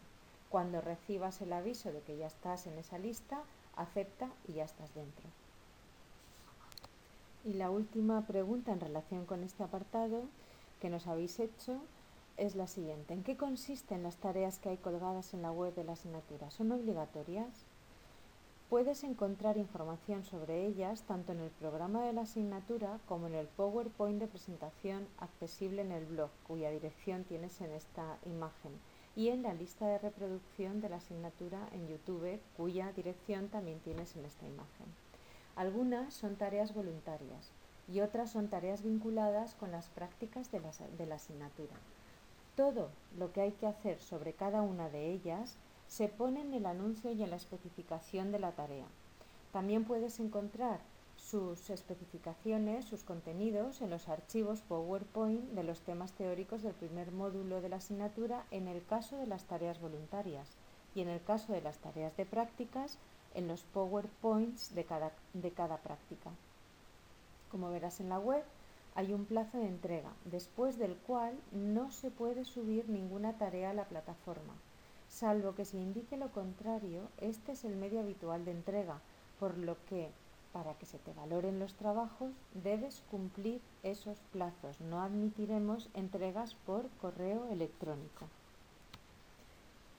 Cuando 0.48 0.80
recibas 0.80 1.42
el 1.42 1.52
aviso 1.52 1.92
de 1.92 2.00
que 2.00 2.16
ya 2.16 2.28
estás 2.28 2.66
en 2.66 2.78
esa 2.78 2.96
lista, 2.96 3.42
acepta 3.76 4.30
y 4.48 4.54
ya 4.54 4.64
estás 4.64 4.94
dentro. 4.94 5.28
Y 7.44 7.52
la 7.52 7.70
última 7.70 8.26
pregunta 8.26 8.72
en 8.72 8.80
relación 8.80 9.26
con 9.26 9.44
este 9.44 9.62
apartado 9.62 10.22
que 10.80 10.88
nos 10.88 11.06
habéis 11.06 11.38
hecho 11.38 11.78
es 12.38 12.56
la 12.56 12.66
siguiente. 12.66 13.12
¿En 13.12 13.22
qué 13.22 13.36
consisten 13.36 14.02
las 14.02 14.16
tareas 14.16 14.58
que 14.58 14.70
hay 14.70 14.78
colgadas 14.78 15.34
en 15.34 15.42
la 15.42 15.52
web 15.52 15.74
de 15.74 15.84
la 15.84 15.92
asignatura? 15.92 16.50
¿Son 16.50 16.72
obligatorias? 16.72 17.66
Puedes 18.70 19.04
encontrar 19.04 19.58
información 19.58 20.24
sobre 20.24 20.66
ellas 20.66 21.02
tanto 21.02 21.32
en 21.32 21.40
el 21.40 21.50
programa 21.50 22.02
de 22.02 22.14
la 22.14 22.22
asignatura 22.22 22.98
como 23.06 23.26
en 23.26 23.34
el 23.34 23.46
PowerPoint 23.46 24.18
de 24.18 24.26
presentación 24.26 25.06
accesible 25.18 25.82
en 25.82 25.92
el 25.92 26.06
blog, 26.06 26.30
cuya 26.46 26.70
dirección 26.70 27.24
tienes 27.24 27.60
en 27.60 27.72
esta 27.72 28.16
imagen, 28.24 28.72
y 29.14 29.28
en 29.28 29.42
la 29.42 29.52
lista 29.52 29.86
de 29.86 29.98
reproducción 29.98 30.80
de 30.80 30.88
la 30.88 30.96
asignatura 30.96 31.68
en 31.72 31.88
YouTube, 31.88 32.40
cuya 32.56 32.90
dirección 32.92 33.48
también 33.48 33.80
tienes 33.80 34.16
en 34.16 34.24
esta 34.24 34.46
imagen. 34.46 35.03
Algunas 35.56 36.14
son 36.14 36.36
tareas 36.36 36.74
voluntarias 36.74 37.52
y 37.86 38.00
otras 38.00 38.30
son 38.30 38.48
tareas 38.48 38.82
vinculadas 38.82 39.54
con 39.54 39.70
las 39.70 39.88
prácticas 39.88 40.50
de 40.50 40.60
la, 40.60 41.14
asignatura. 41.14 41.74
Todo 42.56 42.88
lo 43.18 43.32
que 43.32 43.42
hay 43.42 43.52
que 43.52 43.66
hacer 43.66 44.00
sobre 44.00 44.32
cada 44.32 44.62
una 44.62 44.88
de 44.88 45.10
ellas 45.10 45.56
se 45.86 46.08
pone 46.08 46.40
en 46.40 46.54
el 46.54 46.66
anuncio 46.66 47.12
y 47.12 47.22
en 47.22 47.30
la 47.30 47.36
especificación 47.36 48.32
de 48.32 48.38
la 48.38 48.52
tarea. 48.52 48.86
También 49.52 49.84
puedes 49.84 50.18
encontrar 50.18 50.80
sus 51.16 51.70
especificaciones, 51.70 52.84
sus 52.84 53.04
contenidos 53.04 53.80
en 53.80 53.90
los 53.90 54.08
archivos 54.08 54.62
PowerPoint 54.62 55.52
de 55.52 55.62
los 55.62 55.80
temas 55.82 56.12
teóricos 56.12 56.62
del 56.62 56.74
primer 56.74 57.12
módulo 57.12 57.60
de 57.60 57.68
la 57.68 57.76
asignatura 57.76 58.44
en 58.50 58.66
el 58.66 58.84
caso 58.84 59.16
de 59.16 59.26
las 59.26 59.44
tareas 59.44 59.80
voluntarias 59.80 60.48
y 60.94 61.00
en 61.00 61.08
el 61.08 61.22
caso 61.22 61.52
de 61.52 61.60
las 61.60 61.78
tareas 61.78 62.16
de 62.16 62.26
prácticas 62.26 62.98
en 63.34 63.48
los 63.48 63.62
PowerPoints 63.62 64.74
de 64.74 64.84
cada, 64.84 65.12
de 65.32 65.50
cada 65.50 65.78
práctica. 65.78 66.30
Como 67.50 67.70
verás 67.70 68.00
en 68.00 68.08
la 68.08 68.18
web, 68.18 68.44
hay 68.94 69.12
un 69.12 69.24
plazo 69.24 69.58
de 69.58 69.66
entrega, 69.66 70.12
después 70.24 70.78
del 70.78 70.96
cual 70.96 71.38
no 71.52 71.90
se 71.90 72.10
puede 72.10 72.44
subir 72.44 72.88
ninguna 72.88 73.38
tarea 73.38 73.70
a 73.70 73.74
la 73.74 73.84
plataforma. 73.84 74.54
Salvo 75.08 75.54
que 75.54 75.64
se 75.64 75.78
indique 75.78 76.16
lo 76.16 76.30
contrario, 76.30 77.02
este 77.18 77.52
es 77.52 77.64
el 77.64 77.76
medio 77.76 78.00
habitual 78.00 78.44
de 78.44 78.52
entrega, 78.52 79.00
por 79.38 79.58
lo 79.58 79.76
que 79.86 80.10
para 80.52 80.74
que 80.74 80.86
se 80.86 80.98
te 80.98 81.12
valoren 81.12 81.58
los 81.58 81.74
trabajos 81.74 82.30
debes 82.54 83.02
cumplir 83.10 83.60
esos 83.82 84.18
plazos. 84.32 84.80
No 84.80 85.02
admitiremos 85.02 85.90
entregas 85.94 86.54
por 86.54 86.88
correo 87.00 87.48
electrónico. 87.50 88.26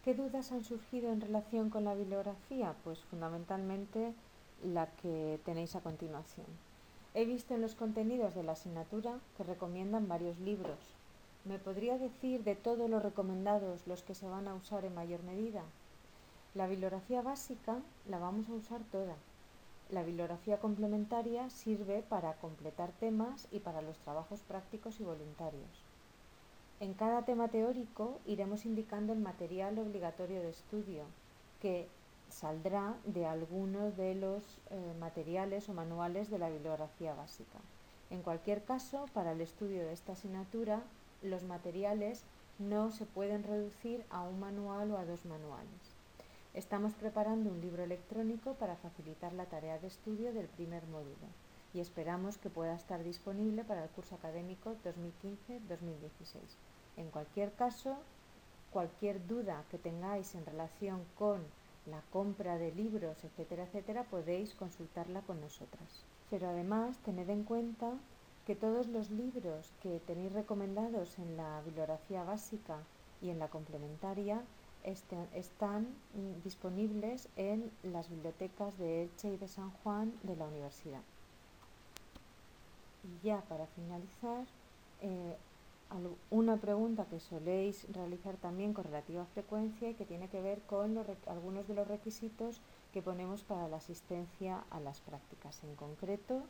¿Qué 0.05 0.13
dudas 0.13 0.51
han 0.51 0.63
surgido 0.63 1.11
en 1.11 1.19
relación 1.19 1.71
con 1.71 1.83
la 1.83 1.95
bibliografía? 1.95 2.75
Pues 2.83 2.99
fundamentalmente 3.05 4.13
la 4.63 4.85
que 4.97 5.39
tenéis 5.45 5.75
a 5.75 5.81
continuación. 5.81 6.45
He 7.15 7.25
visto 7.25 7.55
en 7.55 7.63
los 7.63 7.73
contenidos 7.73 8.35
de 8.35 8.43
la 8.43 8.51
asignatura 8.51 9.17
que 9.35 9.43
recomiendan 9.43 10.07
varios 10.07 10.39
libros. 10.39 10.77
¿Me 11.43 11.57
podría 11.57 11.97
decir 11.97 12.43
de 12.43 12.53
todos 12.53 12.87
los 12.87 13.01
recomendados 13.01 13.87
los 13.87 14.03
que 14.03 14.13
se 14.13 14.27
van 14.27 14.47
a 14.47 14.53
usar 14.53 14.85
en 14.85 14.93
mayor 14.93 15.23
medida? 15.23 15.63
La 16.53 16.67
bibliografía 16.67 17.23
básica 17.23 17.79
la 18.07 18.19
vamos 18.19 18.47
a 18.49 18.53
usar 18.53 18.81
toda. 18.91 19.15
La 19.89 20.03
bibliografía 20.03 20.59
complementaria 20.59 21.49
sirve 21.49 22.03
para 22.07 22.33
completar 22.33 22.91
temas 22.99 23.47
y 23.51 23.57
para 23.57 23.81
los 23.81 23.97
trabajos 23.97 24.41
prácticos 24.41 24.99
y 24.99 25.03
voluntarios. 25.03 25.84
En 26.81 26.93
cada 26.93 27.21
tema 27.23 27.47
teórico 27.47 28.19
iremos 28.25 28.65
indicando 28.65 29.13
el 29.13 29.19
material 29.19 29.79
obligatorio 29.79 30.41
de 30.41 30.49
estudio, 30.49 31.05
que 31.61 31.87
saldrá 32.29 32.95
de 33.05 33.25
alguno 33.25 33.91
de 33.91 34.13
los 34.13 34.43
eh, 34.69 34.93
materiales 34.99 35.69
o 35.69 35.73
manuales 35.73 36.29
de 36.29 36.37
la 36.37 36.49
bibliografía 36.49 37.13
básica. 37.13 37.59
En 38.09 38.21
cualquier 38.21 38.63
caso, 38.65 39.05
para 39.13 39.31
el 39.31 39.39
estudio 39.39 39.85
de 39.85 39.93
esta 39.93 40.13
asignatura, 40.13 40.83
los 41.21 41.43
materiales 41.43 42.23
no 42.59 42.91
se 42.91 43.05
pueden 43.05 43.43
reducir 43.43 44.03
a 44.09 44.23
un 44.23 44.41
manual 44.41 44.91
o 44.91 44.97
a 44.97 45.05
dos 45.05 45.23
manuales. 45.23 45.95
Estamos 46.53 46.93
preparando 46.93 47.51
un 47.51 47.61
libro 47.61 47.83
electrónico 47.83 48.53
para 48.55 48.75
facilitar 48.75 49.31
la 49.31 49.45
tarea 49.45 49.79
de 49.79 49.87
estudio 49.87 50.33
del 50.33 50.47
primer 50.47 50.85
módulo 50.87 51.44
y 51.75 51.81
esperamos 51.81 52.37
que 52.37 52.49
pueda 52.49 52.73
estar 52.73 53.03
disponible 53.03 53.65
para 53.65 53.83
el 53.83 53.89
curso 53.89 54.15
académico 54.15 54.77
2015-2016. 54.85 56.39
En 56.95 57.09
cualquier 57.09 57.51
caso, 57.51 57.97
cualquier 58.71 59.27
duda 59.27 59.65
que 59.69 59.77
tengáis 59.77 60.35
en 60.35 60.45
relación 60.45 61.03
con 61.17 61.43
la 61.85 62.01
compra 62.13 62.57
de 62.57 62.71
libros, 62.71 63.25
etcétera, 63.25 63.63
etcétera, 63.63 64.05
podéis 64.05 64.53
consultarla 64.53 65.21
con 65.23 65.41
nosotras. 65.41 66.05
Pero 66.29 66.47
además, 66.47 66.97
tened 66.99 67.29
en 67.29 67.43
cuenta 67.43 67.91
que 68.47 68.55
todos 68.55 68.87
los 68.87 69.11
libros 69.11 69.73
que 69.83 69.99
tenéis 70.07 70.31
recomendados 70.31 71.19
en 71.19 71.35
la 71.35 71.61
bibliografía 71.65 72.23
básica 72.23 72.77
y 73.21 73.31
en 73.31 73.39
la 73.39 73.49
complementaria 73.49 74.41
este, 74.85 75.17
están 75.33 75.89
mm, 76.13 76.41
disponibles 76.41 77.27
en 77.35 77.69
las 77.83 78.09
bibliotecas 78.09 78.77
de 78.77 79.03
Elche 79.03 79.33
y 79.33 79.37
de 79.37 79.49
San 79.49 79.71
Juan 79.71 80.13
de 80.23 80.37
la 80.37 80.45
universidad. 80.45 81.01
Y 83.05 83.25
ya 83.25 83.41
para 83.41 83.67
finalizar, 83.67 84.45
eh, 85.01 85.35
una 86.31 86.57
pregunta 86.57 87.05
que 87.05 87.19
soléis 87.19 87.85
realizar 87.93 88.35
también 88.37 88.73
con 88.73 88.85
relativa 88.85 89.25
frecuencia 89.25 89.89
y 89.89 89.93
que 89.93 90.05
tiene 90.05 90.27
que 90.27 90.41
ver 90.41 90.59
con 90.61 90.97
algunos 91.27 91.67
de 91.67 91.75
los 91.75 91.87
requisitos 91.87 92.59
que 92.91 93.03
ponemos 93.03 93.43
para 93.43 93.67
la 93.67 93.77
asistencia 93.77 94.63
a 94.71 94.79
las 94.79 94.99
prácticas, 95.01 95.63
en 95.63 95.75
concreto 95.75 96.41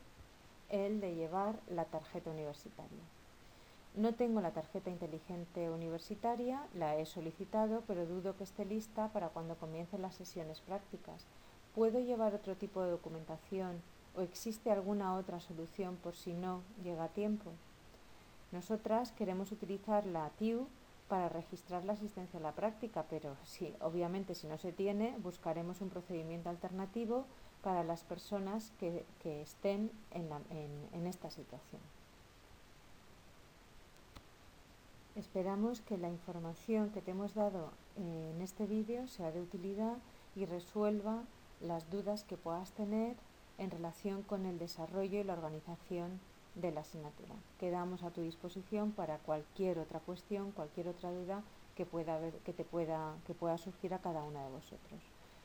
el 0.69 0.99
de 1.01 1.15
llevar 1.15 1.59
la 1.69 1.85
tarjeta 1.85 2.31
universitaria. 2.31 3.03
No 3.95 4.13
tengo 4.13 4.41
la 4.41 4.51
tarjeta 4.51 4.89
inteligente 4.89 5.69
universitaria, 5.69 6.67
la 6.73 6.97
he 6.97 7.05
solicitado, 7.05 7.83
pero 7.87 8.05
dudo 8.05 8.35
que 8.35 8.43
esté 8.43 8.65
lista 8.65 9.09
para 9.09 9.29
cuando 9.29 9.55
comiencen 9.55 10.01
las 10.01 10.15
sesiones 10.15 10.59
prácticas. 10.61 11.25
¿Puedo 11.75 11.99
llevar 11.99 12.33
otro 12.33 12.55
tipo 12.55 12.81
de 12.81 12.91
documentación 12.91 13.81
o 14.15 14.21
existe 14.21 14.71
alguna 14.71 15.15
otra 15.15 15.39
solución 15.39 15.95
por 15.97 16.15
si 16.15 16.33
no 16.33 16.61
llega 16.83 17.05
a 17.05 17.09
tiempo? 17.09 17.51
Nosotras 18.51 19.11
queremos 19.11 19.51
utilizar 19.51 20.05
la 20.05 20.29
TIU 20.31 20.67
para 21.07 21.29
registrar 21.29 21.85
la 21.85 21.93
asistencia 21.93 22.39
a 22.39 22.43
la 22.43 22.53
práctica, 22.53 23.05
pero 23.09 23.35
sí, 23.43 23.73
obviamente 23.79 24.33
si 24.33 24.47
no 24.47 24.57
se 24.57 24.71
tiene, 24.71 25.15
buscaremos 25.21 25.81
un 25.81 25.89
procedimiento 25.89 26.49
alternativo 26.49 27.25
para 27.61 27.83
las 27.83 28.03
personas 28.03 28.71
que, 28.79 29.05
estén 29.23 29.91
en 30.11 31.07
esta 31.07 31.29
situación. 31.29 31.81
Esperamos 35.15 35.79
que 35.79 35.97
la 35.97 36.09
información 36.09 36.89
que 36.89 37.01
te 37.01 37.11
hemos 37.11 37.33
dado 37.35 37.71
en 37.95 38.41
este 38.41 38.65
vídeo 38.65 39.07
sea 39.07 39.31
de 39.31 39.41
utilidad 39.41 39.97
y 40.35 40.45
resuelva 40.45 41.23
las 41.61 41.89
dudas 41.89 42.25
que 42.25 42.35
puedas 42.35 42.71
tener 42.71 43.15
en 43.57 43.71
relación 43.71 44.23
con 44.23 44.45
el 44.45 44.59
desarrollo 44.59 45.19
y 45.19 45.23
la 45.23 45.33
organización 45.33 46.19
de 46.55 46.71
la 46.71 46.81
asignatura. 46.81 47.35
Quedamos 47.59 48.03
a 48.03 48.11
tu 48.11 48.21
disposición 48.21 48.91
para 48.91 49.17
cualquier 49.19 49.79
otra 49.79 49.99
cuestión, 49.99 50.51
cualquier 50.51 50.87
otra 50.87 51.11
duda 51.11 51.43
que 51.75 51.85
pueda, 51.85 52.19
que 52.45 52.53
te 52.53 52.63
pueda, 52.63 53.15
que 53.27 53.33
pueda 53.33 53.57
surgir 53.57 53.93
a 53.93 53.99
cada 53.99 54.23
una 54.23 54.43
de 54.43 54.49
vosotros. 54.49 55.01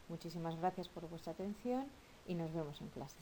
Muchísimas 0.08 0.56
gracias 0.56 0.88
por 0.88 1.08
vuestra 1.08 1.32
atención 1.32 1.86
y 2.26 2.34
nos 2.34 2.52
vemos 2.52 2.80
en 2.80 2.88
clase. 2.88 3.16